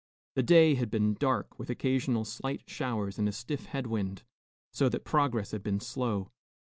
The 0.33 0.41
day 0.41 0.73
had 0.73 0.89
been 0.89 1.13
dark, 1.13 1.59
with 1.59 1.69
occasional 1.69 2.25
slight 2.25 2.63
showers 2.67 3.19
and 3.19 3.29
a 3.29 3.31
stiff 3.31 3.67
head 3.67 3.85
wind, 3.85 4.23
so 4.73 4.89
that 4.89 5.05
progress 5.05 5.51
had 5.51 5.61
been 5.61 5.79
slow. 5.79 6.31